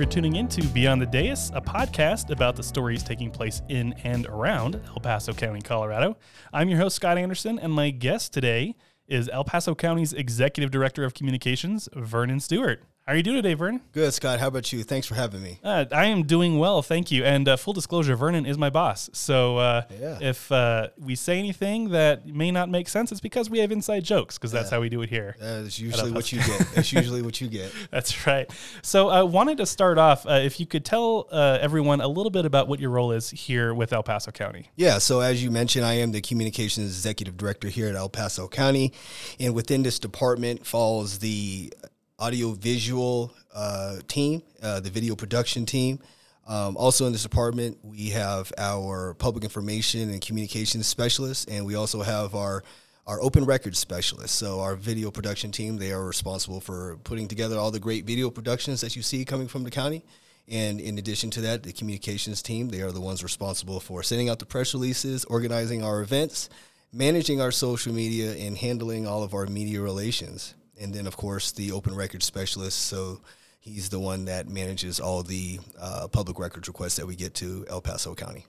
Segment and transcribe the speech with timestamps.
[0.00, 3.92] For tuning in to Beyond the Dais, a podcast about the stories taking place in
[4.02, 6.16] and around El Paso County, Colorado.
[6.54, 11.04] I'm your host, Scott Anderson, and my guest today is El Paso County's Executive Director
[11.04, 12.82] of Communications, Vernon Stewart.
[13.06, 13.80] How are you doing today, Vernon?
[13.90, 14.38] Good, Scott.
[14.38, 14.84] How about you?
[14.84, 15.58] Thanks for having me.
[15.64, 17.24] Uh, I am doing well, thank you.
[17.24, 19.10] And uh, full disclosure, Vernon is my boss.
[19.12, 20.18] So uh, Yeah.
[20.20, 24.04] if uh, we say anything that may not make sense, it's because we have inside
[24.04, 24.76] jokes, because that's Yeah.
[24.76, 25.34] how we do it here.
[25.40, 26.60] That's usually what you get.
[26.72, 27.72] That's usually what you get.
[27.90, 28.48] That's right.
[28.82, 32.30] So I wanted to start off, uh, if you could tell uh, everyone a little
[32.30, 34.66] bit about what your role is here with El Paso County.
[34.76, 38.46] Yeah, so as you mentioned, I am the communications executive director here at El Paso
[38.46, 38.92] County.
[39.40, 41.72] And within this department falls the
[42.20, 45.98] audio visual uh, team, uh, the video production team.
[46.46, 51.74] Um, also in this department, we have our public information and communications specialists, and we
[51.74, 52.62] also have our
[53.06, 54.36] our open records specialists.
[54.36, 58.30] So our video production team, they are responsible for putting together all the great video
[58.30, 60.04] productions that you see coming from the county.
[60.46, 64.28] And in addition to that, the communications team, they are the ones responsible for sending
[64.28, 66.50] out the press releases, organizing our events,
[66.92, 70.54] managing our social media, and handling all of our media relations.
[70.80, 72.78] And then, of course, the open records specialist.
[72.78, 73.20] So
[73.60, 77.66] he's the one that manages all the uh, public records requests that we get to
[77.68, 78.46] El Paso County.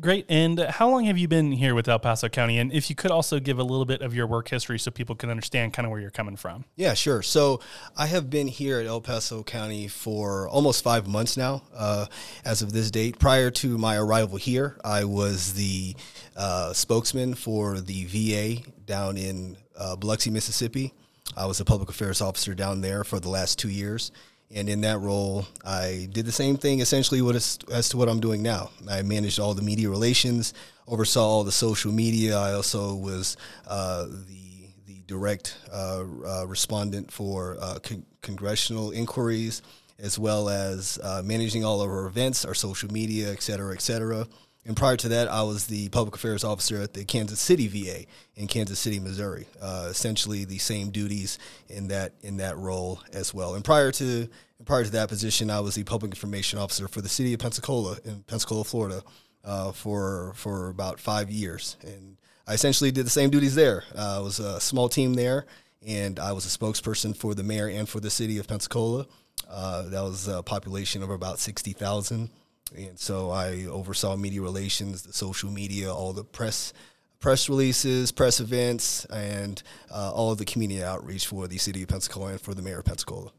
[0.00, 0.26] Great.
[0.28, 2.58] And how long have you been here with El Paso County?
[2.58, 5.14] And if you could also give a little bit of your work history so people
[5.14, 6.64] can understand kind of where you're coming from.
[6.76, 7.22] Yeah, sure.
[7.22, 7.60] So
[7.96, 12.06] I have been here at El Paso County for almost five months now, uh,
[12.44, 13.18] as of this date.
[13.18, 15.96] Prior to my arrival here, I was the
[16.36, 20.92] uh, spokesman for the VA down in uh, Biloxi, Mississippi.
[21.36, 24.12] I was a public affairs officer down there for the last two years.
[24.54, 28.20] And in that role, I did the same thing essentially is, as to what I'm
[28.20, 28.70] doing now.
[28.88, 30.54] I managed all the media relations,
[30.86, 32.38] oversaw all the social media.
[32.38, 33.36] I also was
[33.66, 39.62] uh, the the direct uh, uh, respondent for uh, con- congressional inquiries,
[39.98, 43.82] as well as uh, managing all of our events, our social media, et cetera, et
[43.82, 44.28] cetera.
[44.66, 48.04] And prior to that, I was the public affairs officer at the Kansas City VA
[48.34, 49.46] in Kansas City, Missouri.
[49.62, 51.38] Uh, essentially, the same duties
[51.68, 53.54] in that in that role as well.
[53.54, 54.28] And prior to
[54.64, 57.98] prior to that position, I was the public information officer for the city of Pensacola
[58.04, 59.02] in Pensacola, Florida,
[59.44, 61.76] uh, for for about five years.
[61.82, 62.16] And
[62.48, 63.84] I essentially did the same duties there.
[63.96, 65.46] Uh, I was a small team there,
[65.86, 69.06] and I was a spokesperson for the mayor and for the city of Pensacola.
[69.48, 72.30] Uh, that was a population of about sixty thousand.
[72.74, 76.72] And so I oversaw media relations, the social media, all the press
[77.20, 81.88] press releases, press events, and uh, all of the community outreach for the city of
[81.88, 83.32] Pensacola and for the mayor of Pensacola.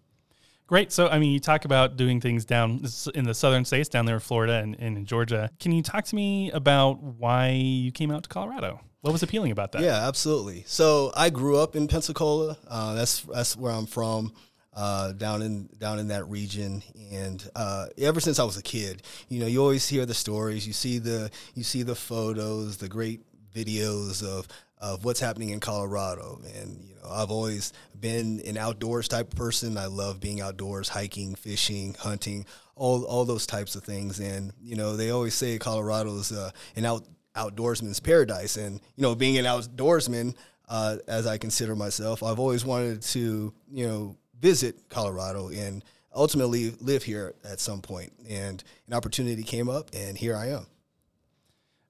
[0.68, 0.92] Great.
[0.92, 4.16] So, I mean, you talk about doing things down in the southern states, down there
[4.16, 5.50] in Florida and, and in Georgia.
[5.60, 8.82] Can you talk to me about why you came out to Colorado?
[9.00, 9.82] What was appealing about that?
[9.82, 10.66] Yeah, absolutely.
[10.68, 12.58] So I grew up in Pensacola.
[12.68, 14.34] Uh, that's that's where I'm from.
[14.80, 19.02] Uh, down in down in that region, and uh, ever since I was a kid,
[19.28, 20.68] you know, you always hear the stories.
[20.68, 23.22] You see the you see the photos, the great
[23.56, 24.48] videos of
[24.80, 26.40] of what's happening in Colorado.
[26.56, 29.78] And you know, I've always been an outdoors type person.
[29.78, 32.46] I love being outdoors, hiking, fishing, hunting,
[32.76, 34.20] all all those types of things.
[34.20, 37.04] And you know, they always say Colorado's uh, an out
[37.36, 38.58] outdoorsman's paradise.
[38.58, 40.36] And you know, being an outdoorsman,
[40.70, 45.84] uh, as I consider myself, I've always wanted to you know visit Colorado and
[46.14, 48.12] ultimately live here at some point.
[48.30, 50.68] And an opportunity came up, and here I am.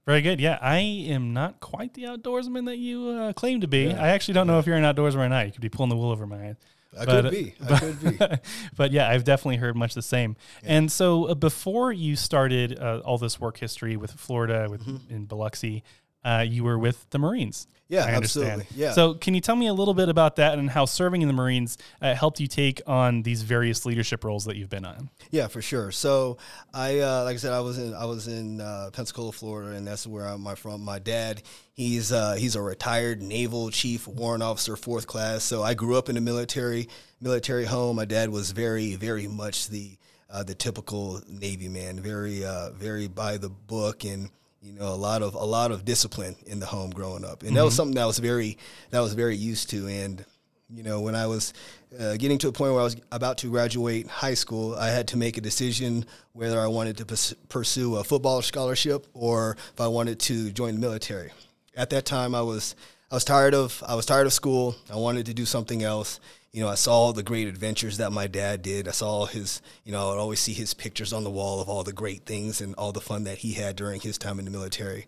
[0.06, 0.40] Very good.
[0.40, 3.86] Yeah, I am not quite the outdoorsman that you uh, claim to be.
[3.88, 4.02] Yeah.
[4.02, 5.46] I actually don't know if you're an outdoorsman or not.
[5.48, 6.56] You could be pulling the wool over my eyes.
[6.98, 7.54] I But, could be.
[7.70, 8.38] I could be.
[8.78, 10.38] but yeah, I've definitely heard much the same.
[10.64, 15.26] And so uh, before you started uh, all this work history with Florida, with in
[15.26, 15.84] Biloxi,
[16.28, 17.68] uh, you were with the Marines.
[17.88, 18.62] Yeah, I understand.
[18.62, 18.84] absolutely.
[18.84, 18.92] Yeah.
[18.92, 21.34] So can you tell me a little bit about that and how serving in the
[21.34, 25.10] Marines uh, helped you take on these various leadership roles that you've been on?
[25.32, 25.92] Yeah, for sure.
[25.92, 26.38] So
[26.74, 29.88] I, uh, like I said, I was in I was in uh, Pensacola, Florida, and
[29.88, 30.84] that's where I'm from.
[30.84, 35.46] My dad, he's uh, he's a retired naval chief, warrant officer, fourth class.
[35.46, 36.90] So I grew up in a military
[37.22, 37.96] military home.
[37.96, 39.98] My dad was very very much the
[40.30, 44.30] uh, the typical Navy man, very uh, very by the book and
[44.68, 47.56] you know a lot of a lot of discipline in the home growing up, and
[47.56, 48.58] that was something that was very
[48.92, 50.26] that was very used to and
[50.70, 51.54] you know, when I was
[51.98, 55.08] uh, getting to a point where I was about to graduate high school, I had
[55.10, 59.88] to make a decision whether I wanted to pursue a football scholarship or if I
[59.88, 61.32] wanted to join the military.
[61.76, 62.76] At that time, I was
[63.10, 64.76] I was tired of I was tired of school.
[64.92, 66.20] I wanted to do something else.
[66.52, 68.88] You know, I saw all the great adventures that my dad did.
[68.88, 71.70] I saw his, you know, I would always see his pictures on the wall of
[71.70, 74.46] all the great things and all the fun that he had during his time in
[74.46, 75.06] the military.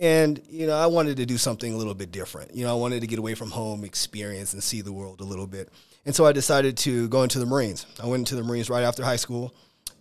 [0.00, 2.54] And, you know, I wanted to do something a little bit different.
[2.54, 5.24] You know, I wanted to get away from home, experience, and see the world a
[5.24, 5.68] little bit.
[6.06, 7.84] And so I decided to go into the Marines.
[8.02, 9.54] I went into the Marines right after high school,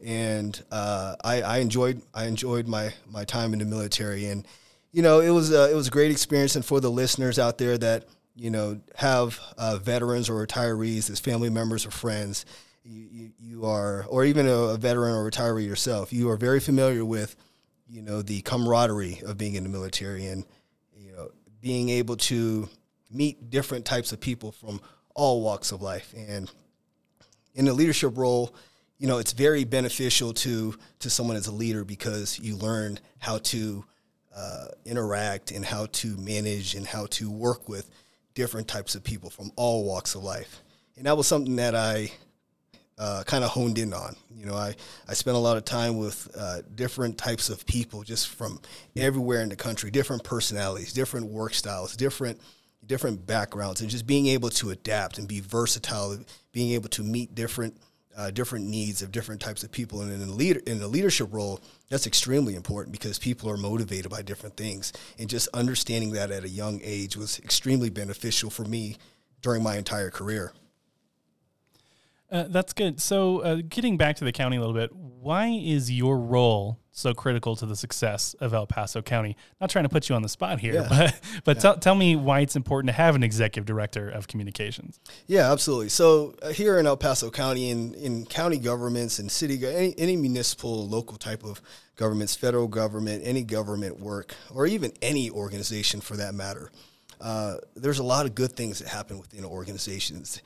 [0.03, 4.27] and uh, I, I, enjoyed I enjoyed my my time in the military.
[4.27, 4.47] And
[4.93, 6.55] you know, it was a, it was a great experience.
[6.55, 8.05] And for the listeners out there that
[8.39, 12.45] you know have uh, veterans or retirees as family members or friends,
[12.83, 16.59] you, you, you are, or even a, a veteran or retiree yourself, you are very
[16.59, 17.35] familiar with
[17.87, 20.45] you know the camaraderie of being in the military and
[20.95, 21.29] you know
[21.61, 22.69] being able to
[23.11, 24.79] meet different types of people from
[25.15, 26.13] all walks of life.
[26.15, 26.49] And
[27.55, 28.55] in a leadership role,
[28.99, 33.39] you know, it's very beneficial to to someone as a leader because you learn how
[33.39, 33.83] to
[34.33, 37.89] uh, interact and how to manage and how to work with
[38.33, 40.61] different types of people from all walks of life.
[40.97, 42.11] And that was something that I
[42.97, 44.15] uh, kind of honed in on.
[44.29, 44.75] You know, I,
[45.07, 48.59] I spent a lot of time with uh, different types of people just from
[48.95, 52.39] everywhere in the country, different personalities, different work styles, different
[52.85, 56.17] different backgrounds and just being able to adapt and be versatile,
[56.51, 57.77] being able to meet different
[58.19, 60.01] uh, different needs of different types of people.
[60.01, 64.11] And in a leader in a leadership role, that's extremely important because people are motivated
[64.11, 64.91] by different things.
[65.17, 68.97] And just understanding that at a young age was extremely beneficial for me
[69.41, 70.51] during my entire career.
[72.31, 73.01] Uh, that's good.
[73.01, 77.13] So, uh, getting back to the county a little bit, why is your role so
[77.13, 79.35] critical to the success of El Paso County?
[79.59, 80.87] Not trying to put you on the spot here, yeah.
[80.87, 81.61] but but yeah.
[81.61, 84.99] tell, tell me why it's important to have an executive director of communications.
[85.27, 85.89] Yeah, absolutely.
[85.89, 90.15] So uh, here in El Paso County, in, in county governments and city, any, any
[90.15, 91.61] municipal, local type of
[91.95, 96.71] governments, federal government, any government work, or even any organization for that matter,
[97.21, 100.41] uh, there's a lot of good things that happen within organizations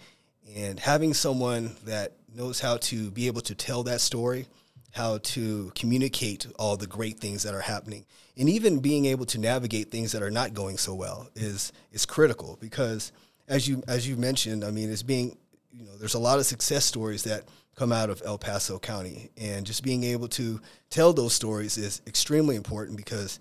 [0.56, 4.48] and having someone that knows how to be able to tell that story,
[4.92, 8.06] how to communicate all the great things that are happening,
[8.38, 12.06] and even being able to navigate things that are not going so well is is
[12.06, 13.12] critical because
[13.48, 15.38] as you as you mentioned, I mean, it's being
[15.72, 17.44] you know, there's a lot of success stories that
[17.76, 22.02] come out of El Paso County, and just being able to tell those stories is
[22.06, 23.40] extremely important because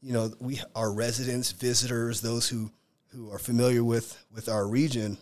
[0.00, 2.70] you know we our residents, visitors, those who
[3.08, 5.18] who are familiar with with our region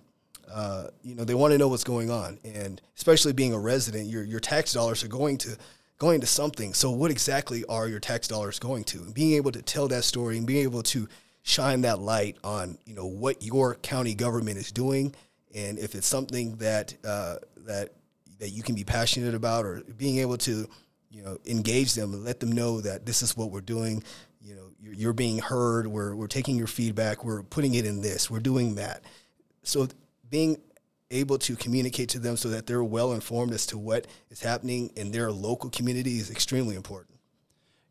[0.50, 4.08] uh, you know, they want to know what's going on, and especially being a resident,
[4.08, 5.56] your your tax dollars are going to
[5.98, 6.74] going to something.
[6.74, 8.98] So, what exactly are your tax dollars going to?
[8.98, 11.08] And being able to tell that story and being able to
[11.42, 15.14] shine that light on, you know, what your county government is doing,
[15.54, 17.90] and if it's something that uh, that
[18.38, 20.68] that you can be passionate about, or being able to,
[21.10, 24.02] you know, engage them and let them know that this is what we're doing.
[24.40, 25.86] You know, you're, you're being heard.
[25.86, 27.24] We're we're taking your feedback.
[27.24, 28.28] We're putting it in this.
[28.28, 29.02] We're doing that.
[29.62, 29.86] So
[30.32, 30.56] being
[31.10, 34.90] able to communicate to them so that they're well informed as to what is happening
[34.96, 37.18] in their local community is extremely important.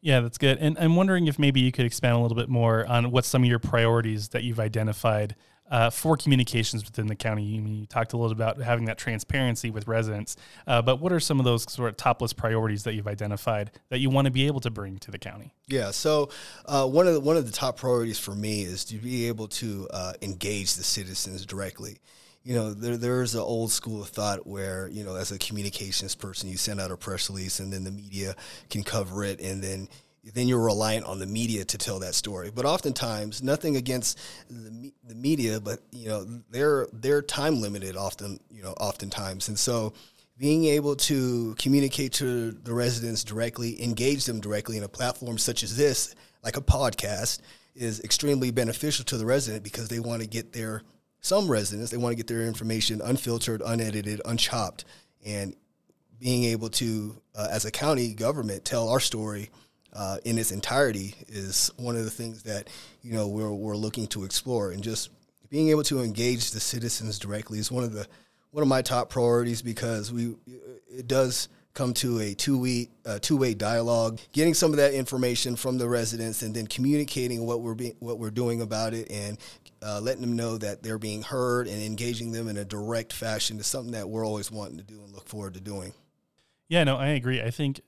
[0.01, 0.57] Yeah, that's good.
[0.57, 3.43] And I'm wondering if maybe you could expand a little bit more on what some
[3.43, 5.35] of your priorities that you've identified
[5.69, 7.43] uh, for communications within the county.
[7.43, 10.35] You, you talked a little about having that transparency with residents,
[10.67, 14.00] uh, but what are some of those sort of topless priorities that you've identified that
[14.00, 15.53] you want to be able to bring to the county?
[15.67, 16.29] Yeah, so
[16.65, 19.48] uh, one of the, one of the top priorities for me is to be able
[19.48, 22.00] to uh, engage the citizens directly
[22.43, 26.15] you know, there there's an old school of thought where you know, as a communications
[26.15, 28.36] person, you send out a press release and then the media
[28.69, 29.88] can cover it, and then
[30.24, 32.51] then you're reliant on the media to tell that story.
[32.53, 34.19] But oftentimes, nothing against
[34.50, 39.57] the, the media, but you know, they're they're time limited often, you know, oftentimes, and
[39.57, 39.93] so
[40.38, 45.62] being able to communicate to the residents directly, engage them directly in a platform such
[45.62, 47.41] as this, like a podcast,
[47.75, 50.81] is extremely beneficial to the resident because they want to get their
[51.22, 54.86] some residents they want to get their information unfiltered, unedited, unchopped,
[55.25, 55.56] and
[56.20, 59.50] being able to, uh, as a county government, tell our story
[59.94, 62.70] uh, in its entirety is one of the things that
[63.01, 65.10] you know we're we're looking to explore, and just
[65.50, 68.08] being able to engage the citizens directly is one of the
[68.51, 70.36] one of my top priorities because we
[70.90, 72.88] it does come to a two-way
[73.22, 77.75] two-way dialogue, getting some of that information from the residents, and then communicating what we're
[77.75, 79.38] being, what we're doing about it, and
[79.81, 83.59] uh, letting them know that they're being heard and engaging them in a direct fashion
[83.59, 85.93] is something that we're always wanting to do and look forward to doing.
[86.69, 87.41] Yeah, no, I agree.
[87.41, 87.81] I think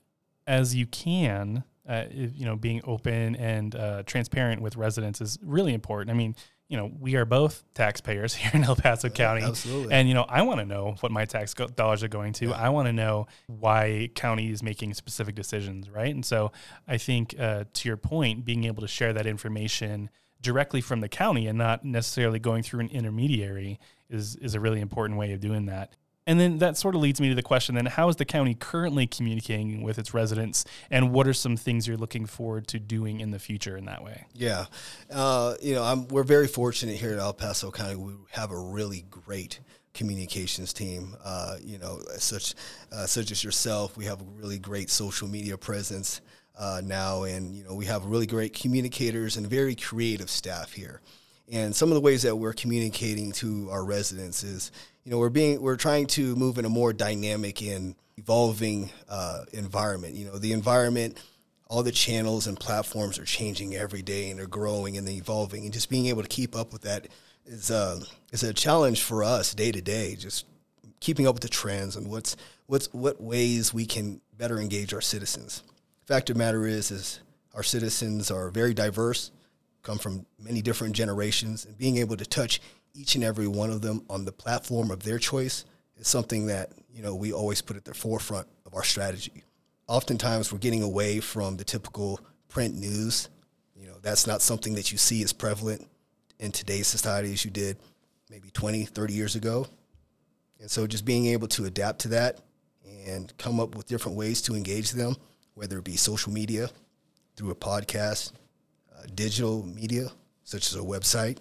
[0.46, 5.74] as you can, uh, you know, being open and uh, transparent with residents is really
[5.74, 6.10] important.
[6.10, 6.34] I mean,
[6.68, 9.42] you know, we are both taxpayers here in El Paso County.
[9.42, 9.92] Absolutely.
[9.92, 12.48] And, you know, I want to know what my tax go- dollars are going to.
[12.48, 12.52] Yeah.
[12.52, 16.14] I want to know why county is making specific decisions, right?
[16.14, 16.52] And so
[16.88, 20.10] I think, uh, to your point, being able to share that information
[20.44, 24.80] directly from the county and not necessarily going through an intermediary is, is a really
[24.80, 25.96] important way of doing that.
[26.26, 28.54] And then that sort of leads me to the question then how is the county
[28.54, 33.20] currently communicating with its residents and what are some things you're looking forward to doing
[33.20, 34.24] in the future in that way?
[34.32, 34.66] Yeah.
[35.10, 37.96] Uh, you know, I'm, we're very fortunate here at El Paso County.
[37.96, 39.60] We have a really great
[39.92, 41.14] communications team.
[41.22, 42.54] Uh, you know, such
[42.90, 46.22] uh, such as yourself, we have a really great social media presence
[46.58, 51.00] uh, now, and you know, we have really great communicators and very creative staff here.
[51.50, 54.72] And some of the ways that we're communicating to our residents is,
[55.04, 59.44] you know, we're being we're trying to move in a more dynamic and evolving uh,
[59.52, 60.14] environment.
[60.14, 61.18] You know, the environment,
[61.68, 65.64] all the channels and platforms are changing every day and they're growing and they're evolving,
[65.64, 67.08] and just being able to keep up with that
[67.46, 68.00] is uh,
[68.32, 70.14] is a challenge for us day to day.
[70.14, 70.46] Just
[71.00, 75.02] keeping up with the trends and what's what's what ways we can better engage our
[75.02, 75.62] citizens.
[76.06, 77.20] Fact of the matter is, is
[77.54, 79.30] our citizens are very diverse
[79.84, 82.60] come from many different generations, and being able to touch
[82.94, 85.64] each and every one of them on the platform of their choice
[85.96, 89.44] is something that you know we always put at the forefront of our strategy.
[89.86, 92.18] Oftentimes, we're getting away from the typical
[92.48, 93.28] print news.
[93.76, 95.86] You know, that's not something that you see as prevalent
[96.40, 97.76] in today's society as you did
[98.30, 99.66] maybe 20, 30 years ago.
[100.58, 102.40] And so just being able to adapt to that
[103.06, 105.16] and come up with different ways to engage them,
[105.54, 106.68] whether it be social media,
[107.36, 108.32] through a podcast,
[108.94, 110.08] uh, digital media,
[110.44, 111.38] such as a website,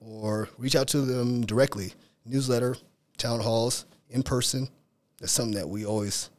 [0.00, 1.92] or reach out to them directly,
[2.24, 2.76] newsletter,
[3.18, 4.68] town halls, in person.
[5.18, 6.30] That's something that we always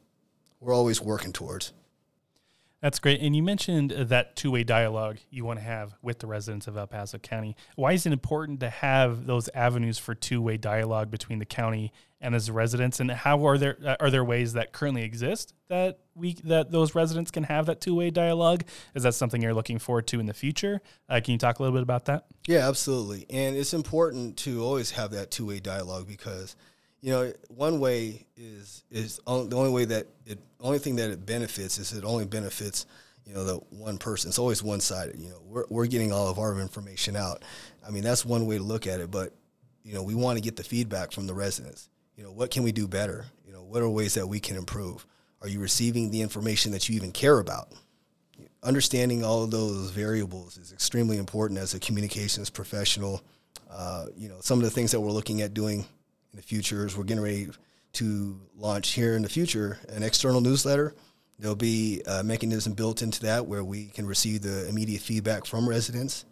[0.59, 1.73] we're always working towards.
[2.81, 3.21] That's great.
[3.21, 6.77] And you mentioned that two way dialogue you want to have with the residents of
[6.77, 7.55] El Paso County.
[7.75, 11.93] Why is it important to have those avenues for two way dialogue between the county
[12.19, 12.99] and its residents?
[12.99, 16.95] And how are there uh, are there ways that currently exist that we that those
[16.95, 18.63] residents can have that two way dialogue?
[18.95, 20.81] Is that something you're looking forward to in the future?
[21.07, 22.25] Uh, can you talk a little bit about that?
[22.47, 23.27] Yeah, absolutely.
[23.29, 26.55] And it's important to always have that two way dialogue because
[27.01, 31.25] you know, one way is is the only way that it only thing that it
[31.25, 32.85] benefits is it only benefits
[33.25, 34.29] you know the one person.
[34.29, 35.19] It's always one sided.
[35.19, 37.43] You know, we're we're getting all of our information out.
[37.85, 39.09] I mean, that's one way to look at it.
[39.09, 39.33] But
[39.83, 41.89] you know, we want to get the feedback from the residents.
[42.15, 43.25] You know, what can we do better?
[43.45, 45.05] You know, what are ways that we can improve?
[45.41, 47.69] Are you receiving the information that you even care about?
[48.61, 53.23] Understanding all of those variables is extremely important as a communications professional.
[53.71, 55.85] Uh, you know, some of the things that we're looking at doing
[56.31, 57.49] in the future is we're getting ready
[57.93, 60.95] to launch here in the future an external newsletter.
[61.39, 65.67] There'll be a mechanism built into that where we can receive the immediate feedback from
[65.67, 66.25] residents.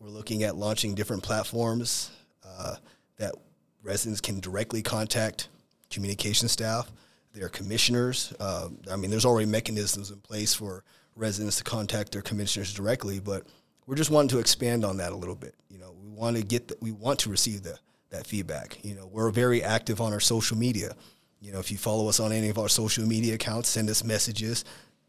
[0.00, 2.10] We're looking at launching different platforms
[2.44, 2.76] uh,
[3.16, 3.34] that
[3.82, 5.48] residents can directly contact
[5.88, 6.90] communication staff,
[7.32, 8.34] their commissioners.
[8.38, 10.84] Uh, I mean, there's already mechanisms in place for
[11.14, 13.44] residents to contact their commissioners directly, but
[13.86, 15.54] we're just wanting to expand on that a little bit.
[15.70, 17.78] You know, we want to get the, we want to receive the
[18.10, 18.78] that feedback.
[18.84, 20.94] You know, we're very active on our social media.
[21.40, 24.02] You know, if you follow us on any of our social media accounts, send us
[24.04, 24.64] messages,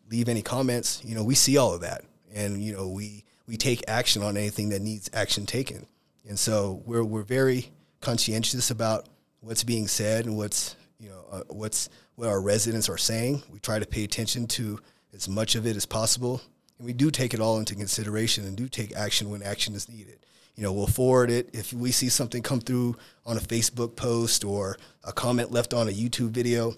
[0.09, 1.01] leave any comments.
[1.03, 4.37] You know, we see all of that, and you know, we we take action on
[4.37, 5.85] anything that needs action taken.
[6.27, 9.07] And so we're we're very conscientious about
[9.39, 13.41] what's being said and what's you know uh, what's what our residents are saying.
[13.51, 14.79] We try to pay attention to
[15.13, 16.41] as much of it as possible,
[16.77, 19.87] and we do take it all into consideration and do take action when action is
[19.87, 20.19] needed
[20.57, 21.51] you know, we'll forward it.
[21.53, 25.87] If we see something come through on a Facebook post or a comment left on
[25.87, 26.73] a YouTube video,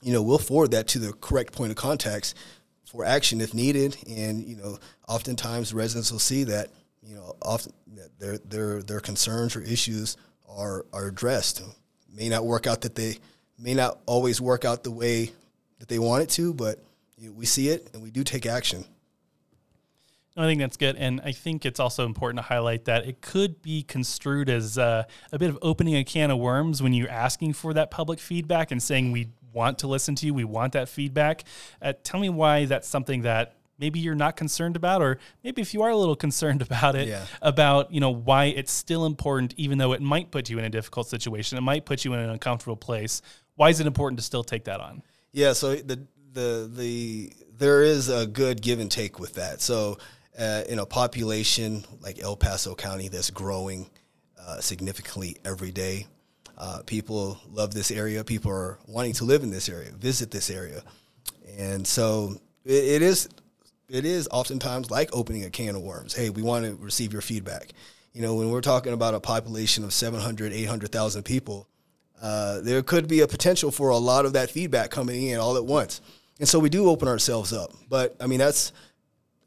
[0.00, 2.34] you know, we'll forward that to the correct point of contacts
[2.86, 3.96] for action if needed.
[4.08, 6.68] And, you know, oftentimes residents will see that,
[7.02, 7.72] you know, often
[8.20, 10.16] their, their, their concerns or issues
[10.48, 11.62] are, are addressed.
[12.14, 13.18] May not work out that they,
[13.58, 15.32] may not always work out the way
[15.80, 16.78] that they want it to, but
[17.18, 18.84] you know, we see it and we do take action.
[20.36, 20.96] I think that's good.
[20.96, 25.04] And I think it's also important to highlight that it could be construed as uh,
[25.32, 28.70] a bit of opening a can of worms when you're asking for that public feedback
[28.70, 31.44] and saying, we want to listen to you, we want that feedback.
[31.82, 35.74] Uh, tell me why that's something that maybe you're not concerned about or maybe if
[35.74, 37.24] you are a little concerned about it yeah.
[37.42, 40.70] about you know why it's still important even though it might put you in a
[40.70, 43.22] difficult situation it might put you in an uncomfortable place
[43.56, 47.82] why is it important to still take that on yeah so the the the there
[47.82, 49.96] is a good give and take with that so
[50.38, 53.90] uh, in a population like El Paso County that's growing
[54.38, 56.06] uh, significantly every day.
[56.56, 58.22] Uh, people love this area.
[58.22, 60.82] People are wanting to live in this area, visit this area,
[61.58, 62.34] and so
[62.64, 63.28] it, it is.
[63.88, 66.14] It is oftentimes like opening a can of worms.
[66.14, 67.72] Hey, we want to receive your feedback.
[68.12, 71.66] You know, when we're talking about a population of 700, 800,000 people,
[72.22, 75.56] uh, there could be a potential for a lot of that feedback coming in all
[75.56, 76.00] at once.
[76.38, 77.72] And so we do open ourselves up.
[77.88, 78.72] But I mean, that's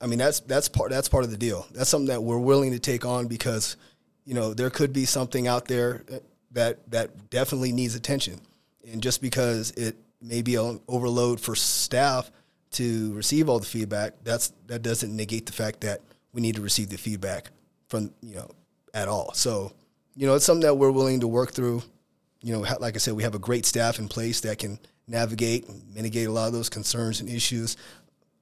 [0.02, 1.66] I mean, that's that's part that's part of the deal.
[1.72, 3.78] That's something that we're willing to take on because,
[4.26, 6.04] you know, there could be something out there
[6.52, 8.42] that that definitely needs attention,
[8.92, 12.32] and just because it may be an overload for staff
[12.72, 16.02] to receive all the feedback, that's that doesn't negate the fact that
[16.34, 17.52] we need to receive the feedback
[17.88, 18.50] from you know
[18.94, 19.34] at all.
[19.34, 19.72] So
[20.16, 21.82] you know it's something that we're willing to work through.
[22.42, 25.68] You know, like I said, we have a great staff in place that can navigate
[25.70, 27.78] and mitigate a lot of those concerns and issues.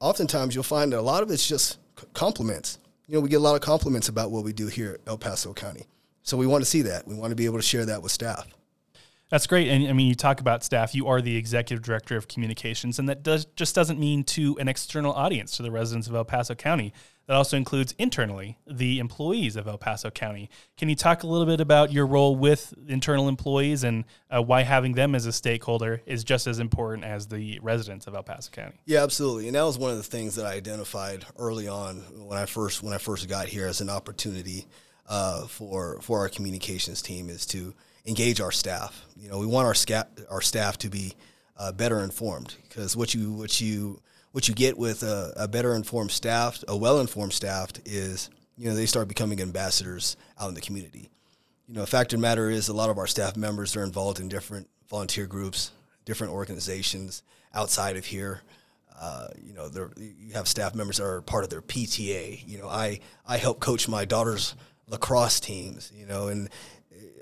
[0.01, 1.77] Oftentimes, you'll find that a lot of it's just
[2.13, 2.79] compliments.
[3.07, 5.17] You know, we get a lot of compliments about what we do here at El
[5.17, 5.85] Paso County.
[6.23, 7.07] So we want to see that.
[7.07, 8.47] We want to be able to share that with staff.
[9.29, 9.69] That's great.
[9.69, 13.07] And I mean, you talk about staff, you are the executive director of communications, and
[13.07, 16.53] that does just doesn't mean to an external audience, to the residents of El Paso
[16.55, 16.93] County.
[17.27, 20.49] That also includes internally the employees of El Paso County.
[20.75, 24.63] Can you talk a little bit about your role with internal employees and uh, why
[24.63, 28.49] having them as a stakeholder is just as important as the residents of El Paso
[28.51, 28.81] County?
[28.85, 29.47] Yeah, absolutely.
[29.47, 31.97] And that was one of the things that I identified early on
[32.27, 34.65] when I first when I first got here as an opportunity
[35.07, 37.73] uh, for for our communications team is to
[38.05, 39.05] engage our staff.
[39.15, 41.13] You know, we want our staff our staff to be
[41.57, 44.01] uh, better informed because what you what you
[44.31, 48.69] what you get with a, a better informed staff, a well informed staff, is you
[48.69, 51.09] know they start becoming ambassadors out in the community.
[51.67, 54.19] You know, fact of the matter is, a lot of our staff members are involved
[54.19, 55.71] in different volunteer groups,
[56.05, 57.23] different organizations
[57.53, 58.41] outside of here.
[58.99, 62.47] Uh, you know, you have staff members that are part of their PTA.
[62.47, 64.55] You know, I I help coach my daughter's
[64.87, 65.91] lacrosse teams.
[65.95, 66.49] You know, and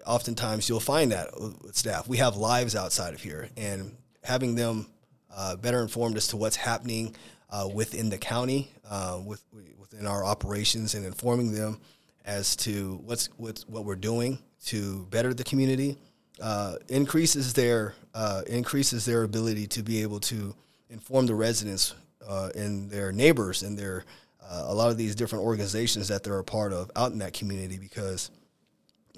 [0.06, 2.08] oftentimes you'll find that with staff.
[2.08, 4.88] We have lives outside of here, and having them
[5.36, 7.16] uh, better informed as to what's happening
[7.50, 9.44] uh, within the county, uh, with
[9.80, 11.80] within our operations, and informing them
[12.26, 15.98] as to what's, what's what we're doing to better the community,
[16.42, 20.56] uh, increases their uh, increases their ability to be able to
[20.90, 21.96] inform the residents
[22.28, 24.06] uh, and their neighbors and their
[24.52, 27.78] a lot of these different organizations that they're a part of out in that community
[27.78, 28.32] because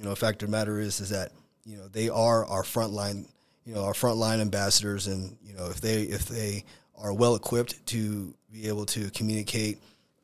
[0.02, 1.32] you know, fact of the matter is, is that
[1.64, 3.28] you know they are our frontline,
[3.66, 6.64] you know, our frontline ambassadors, and you know if they if they
[6.98, 9.80] are well equipped to be able to communicate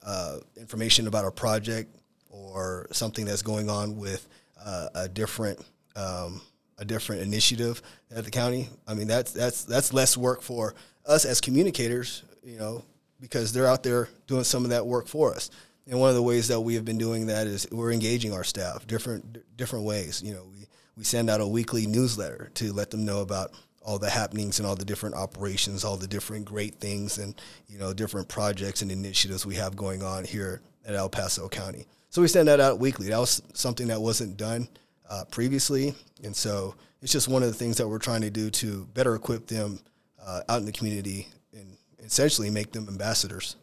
[0.05, 1.95] uh, information about our project
[2.29, 4.27] or something that's going on with
[4.63, 5.59] uh, a different
[5.95, 6.41] um,
[6.77, 7.81] a different initiative
[8.15, 8.69] at the county.
[8.87, 12.83] I mean, that's that's that's less work for us as communicators, you know,
[13.19, 15.49] because they're out there doing some of that work for us.
[15.89, 18.43] And one of the ways that we have been doing that is we're engaging our
[18.43, 20.21] staff different different ways.
[20.23, 20.67] You know, we,
[20.97, 24.67] we send out a weekly newsletter to let them know about all the happenings and
[24.67, 28.91] all the different operations, all the different great things and, you know, different projects and
[28.91, 31.85] initiatives we have going on here at El Paso County.
[32.09, 33.09] So we send that out weekly.
[33.09, 34.67] That was something that wasn't done
[35.09, 35.93] uh, previously.
[36.23, 39.15] And so it's just one of the things that we're trying to do to better
[39.15, 39.79] equip them
[40.21, 43.55] uh, out in the community and essentially make them ambassadors.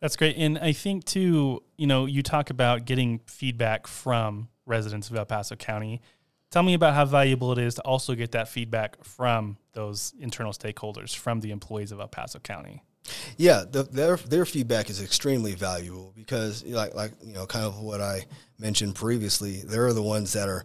[0.00, 0.36] That's great.
[0.36, 5.24] And I think too, you know, you talk about getting feedback from residents of El
[5.24, 6.00] Paso County.
[6.54, 10.52] Tell me about how valuable it is to also get that feedback from those internal
[10.52, 12.84] stakeholders, from the employees of El Paso County.
[13.36, 17.80] Yeah, the, their their feedback is extremely valuable because, like like you know, kind of
[17.80, 20.62] what I mentioned previously, they're the ones that are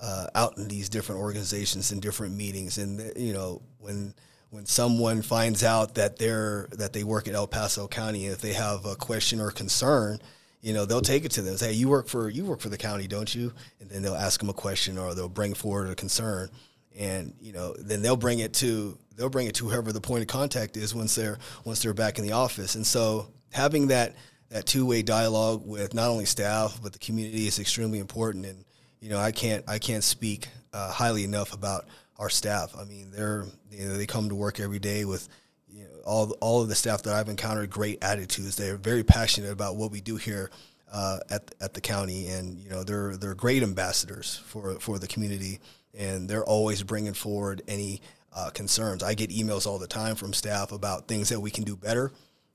[0.00, 4.14] uh, out in these different organizations and different meetings, and you know when
[4.50, 8.52] when someone finds out that they're that they work at El Paso County, if they
[8.52, 10.20] have a question or concern,
[10.62, 11.56] you know, they'll take it to them.
[11.56, 13.52] Say, hey, you work for you work for the county, don't you?
[13.80, 16.48] And then they'll ask them a question or they'll bring forward a concern,
[16.96, 20.22] and you know, then they'll bring it to they'll bring it to whoever the point
[20.22, 22.76] of contact is once they're once they're back in the office.
[22.76, 24.14] And so having that
[24.50, 28.46] that two way dialogue with not only staff but the community is extremely important.
[28.46, 28.64] And
[29.00, 31.86] you know, I can't I can't speak uh, highly enough about
[32.18, 32.74] our staff.
[32.78, 35.28] I mean, they're you know, they come to work every day with
[35.72, 38.56] you know, all all of the staff that I've encountered great attitudes.
[38.56, 40.50] They're very passionate about what we do here
[40.92, 45.06] uh, at at the county, and you know they're they're great ambassadors for for the
[45.06, 45.60] community,
[45.96, 48.02] and they're always bringing forward any
[48.34, 49.02] uh, concerns.
[49.02, 52.12] I get emails all the time from staff about things that we can do better.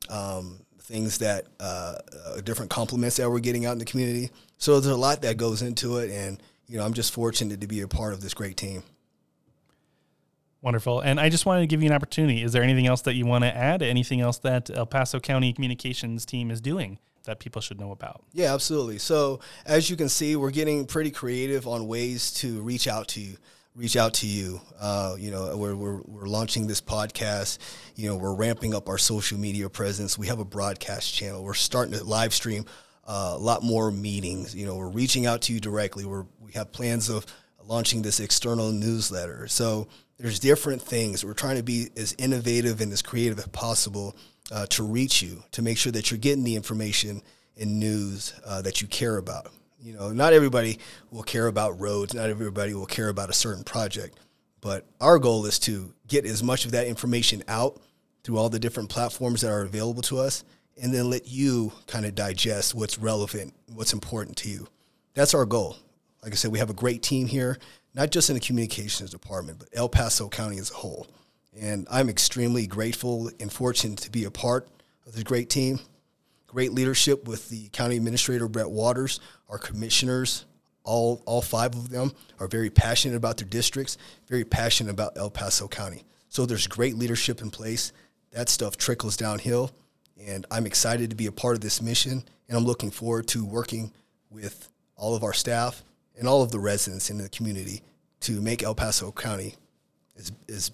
[0.10, 4.30] Um, things that uh, uh different compliments that we're getting out in the community.
[4.58, 7.68] So there's a lot that goes into it, and you know I'm just fortunate to
[7.68, 8.84] be a part of this great team.
[10.68, 11.00] Wonderful.
[11.00, 12.44] And I just wanted to give you an opportunity.
[12.44, 13.82] Is there anything else that you want to add?
[13.82, 18.22] Anything else that El Paso County communications team is doing that people should know about?
[18.34, 18.98] Yeah, absolutely.
[18.98, 23.22] So as you can see, we're getting pretty creative on ways to reach out to
[23.22, 23.38] you.
[23.76, 24.60] Reach out to you.
[24.78, 27.60] Uh, you know, we're, we're, we're launching this podcast.
[27.96, 30.18] You know, we're ramping up our social media presence.
[30.18, 31.46] We have a broadcast channel.
[31.46, 32.66] We're starting to live stream
[33.08, 34.54] uh, a lot more meetings.
[34.54, 36.04] You know, we're reaching out to you directly.
[36.04, 37.26] We're, we have plans of
[37.64, 39.48] launching this external newsletter.
[39.48, 41.24] So there's different things.
[41.24, 44.16] We're trying to be as innovative and as creative as possible
[44.52, 47.22] uh, to reach you, to make sure that you're getting the information
[47.60, 49.52] and news uh, that you care about.
[49.80, 50.80] You know, not everybody
[51.12, 52.14] will care about roads.
[52.14, 54.20] Not everybody will care about a certain project,
[54.62, 57.80] But our goal is to get as much of that information out
[58.24, 60.44] through all the different platforms that are available to us
[60.82, 64.68] and then let you kind of digest what's relevant, what's important to you.
[65.14, 65.78] That's our goal.
[66.24, 67.58] Like I said, we have a great team here,
[67.98, 71.08] not just in the communications department, but El Paso County as a whole.
[71.60, 74.68] And I'm extremely grateful and fortunate to be a part
[75.08, 75.80] of this great team.
[76.46, 80.46] Great leadership with the county administrator, Brett Waters, our commissioners,
[80.84, 85.32] all, all five of them are very passionate about their districts, very passionate about El
[85.32, 86.06] Paso County.
[86.30, 87.94] So there's great leadership in place.
[88.32, 89.72] That stuff trickles downhill.
[90.24, 92.24] And I'm excited to be a part of this mission.
[92.48, 93.92] And I'm looking forward to working
[94.30, 95.84] with all of our staff
[96.18, 97.82] and all of the residents in the community
[98.22, 99.56] to make El Paso County
[100.18, 100.72] as, as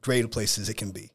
[0.00, 1.10] great a place as it can be.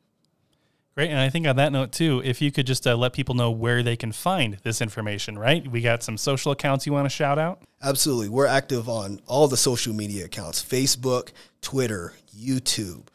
[0.96, 1.10] Great.
[1.10, 3.52] And I think on that note, too, if you could just uh, let people know
[3.52, 5.70] where they can find this information, right?
[5.70, 7.62] We got some social accounts you want to shout out?
[7.84, 8.30] Absolutely.
[8.30, 11.32] We're active on all the social media accounts Facebook,
[11.62, 13.08] Twitter, YouTube.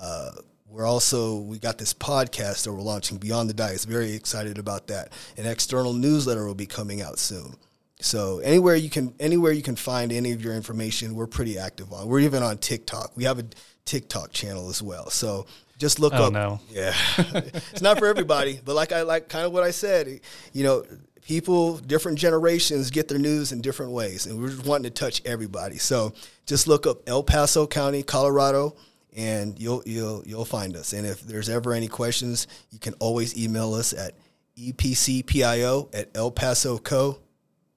[0.00, 0.30] Uh,
[0.68, 3.84] we're also, we got this podcast that we're launching, Beyond the Dais.
[3.84, 5.12] Very excited about that.
[5.36, 7.56] An external newsletter will be coming out soon.
[8.00, 11.92] So anywhere you can anywhere you can find any of your information, we're pretty active
[11.92, 12.08] on.
[12.08, 13.12] We're even on TikTok.
[13.16, 13.44] We have a
[13.84, 15.10] TikTok channel as well.
[15.10, 15.46] So
[15.78, 16.32] just look oh, up.
[16.32, 16.60] No.
[16.70, 20.20] Yeah, it's not for everybody, but like I like kind of what I said.
[20.52, 20.84] You know,
[21.22, 25.22] people, different generations get their news in different ways, and we're just wanting to touch
[25.24, 25.78] everybody.
[25.78, 26.12] So
[26.46, 28.76] just look up El Paso County, Colorado,
[29.16, 30.92] and you'll you'll you'll find us.
[30.92, 34.14] And if there's ever any questions, you can always email us at
[34.56, 36.12] epcpio at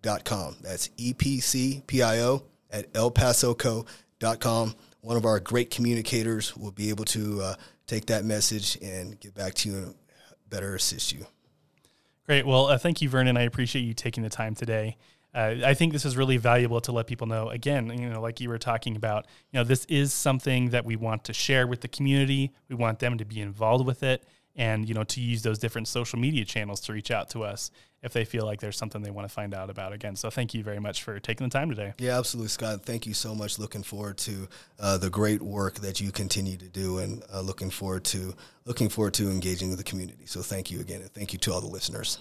[0.03, 0.57] elpasoco.com.
[0.61, 4.75] That's epcpio at elpasoco.com.
[5.01, 7.55] One of our great communicators will be able to uh,
[7.85, 9.95] take that message and get back to you and
[10.49, 11.25] better assist you.
[12.25, 12.45] Great.
[12.45, 13.37] Well, uh, thank you, Vernon.
[13.37, 14.97] I appreciate you taking the time today.
[15.33, 17.49] Uh, I think this is really valuable to let people know.
[17.49, 20.95] Again, you know, like you were talking about, you know, this is something that we
[20.95, 22.51] want to share with the community.
[22.69, 24.23] We want them to be involved with it,
[24.57, 27.71] and you know, to use those different social media channels to reach out to us
[28.03, 29.93] if they feel like there's something they want to find out about.
[29.93, 31.93] Again, so thank you very much for taking the time today.
[31.97, 32.83] Yeah, absolutely, Scott.
[32.83, 33.57] Thank you so much.
[33.59, 34.47] Looking forward to
[34.79, 38.89] uh, the great work that you continue to do, and uh, looking forward to looking
[38.89, 40.25] forward to engaging with the community.
[40.25, 42.19] So thank you again, and thank you to all the listeners.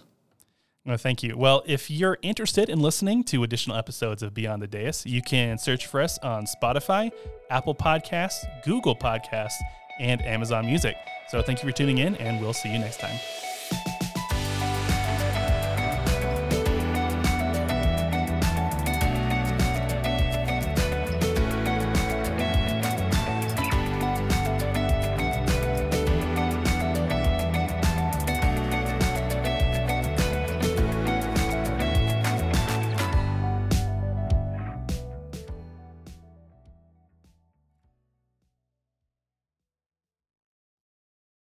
[0.84, 1.36] Well, thank you.
[1.36, 5.58] Well, if you're interested in listening to additional episodes of Beyond the Dais, you can
[5.58, 7.10] search for us on Spotify,
[7.50, 9.58] Apple Podcasts, Google Podcasts,
[9.98, 10.96] and Amazon Music.
[11.28, 13.16] So thank you for tuning in, and we'll see you next time.